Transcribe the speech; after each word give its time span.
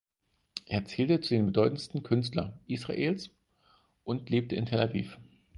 Er 0.65 0.83
zählte 0.85 1.21
zu 1.21 1.35
den 1.35 1.45
bedeutendsten 1.45 2.01
Künstler 2.01 2.57
Israels 2.65 3.29
und 4.03 4.31
lebte 4.31 4.55
in 4.55 4.65
Tel 4.65 4.79
Aviv. 4.79 5.19